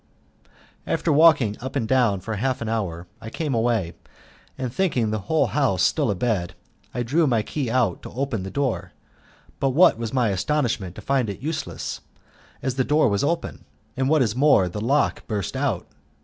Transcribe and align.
After 0.87 1.13
walking 1.13 1.57
up 1.59 1.75
and 1.75 1.87
down 1.87 2.21
for 2.21 2.35
half 2.37 2.59
an 2.59 2.67
hour, 2.67 3.05
I 3.21 3.29
came 3.29 3.53
away, 3.53 3.93
and 4.57 4.73
thinking 4.73 5.11
the 5.11 5.19
whole 5.29 5.45
house 5.45 5.83
still 5.83 6.09
a 6.09 6.15
bed 6.15 6.55
I 6.91 7.03
drew 7.03 7.27
my 7.27 7.43
key 7.43 7.69
out 7.69 8.01
to 8.01 8.09
open 8.13 8.41
the 8.41 8.49
door, 8.49 8.93
but 9.59 9.69
what 9.77 9.99
was 9.99 10.11
my 10.11 10.29
astonishment 10.29 10.95
to 10.95 11.01
find 11.01 11.29
it 11.29 11.39
useless, 11.43 12.01
as 12.63 12.73
the 12.77 12.83
door 12.83 13.09
was 13.09 13.23
open, 13.23 13.63
and 13.95 14.09
what 14.09 14.23
is 14.23 14.35
more, 14.35 14.67
the 14.67 14.81
lock 14.81 15.27
burst 15.27 15.55
off. 15.55 15.83